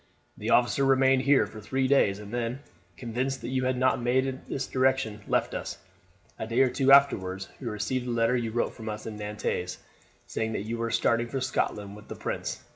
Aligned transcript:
The 0.35 0.49
officer 0.49 0.83
remained 0.83 1.21
here 1.21 1.45
for 1.45 1.61
three 1.61 1.87
days, 1.87 2.17
and 2.17 2.33
then, 2.33 2.61
convinced 2.97 3.41
that 3.41 3.49
you 3.49 3.65
had 3.65 3.77
not 3.77 4.01
made 4.01 4.25
in 4.25 4.41
this 4.49 4.65
direction, 4.65 5.21
left 5.27 5.53
us. 5.53 5.77
A 6.39 6.47
day 6.47 6.61
or 6.61 6.71
two 6.71 6.91
afterwards 6.91 7.49
we 7.59 7.67
received 7.67 8.07
the 8.07 8.09
letter 8.11 8.35
you 8.35 8.49
wrote 8.51 8.71
us 8.71 9.03
from 9.03 9.15
Nantes, 9.17 9.77
saying 10.25 10.53
that 10.53 10.63
you 10.65 10.79
were 10.79 10.89
starting 10.89 11.27
for 11.27 11.39
Scotland 11.39 11.95
with 11.95 12.07
the 12.07 12.15
prince. 12.15 12.63